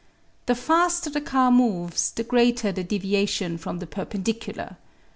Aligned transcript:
The 0.47 0.55
faster 0.55 1.11
the 1.11 1.21
car 1.21 1.51
moves 1.51 2.09
the 2.09 2.23
greater 2.23 2.71
the 2.71 2.83
deviation 2.83 3.59
from 3.59 3.77
the 3.77 3.85
perpen 3.85 4.23
dicular. 4.23 4.77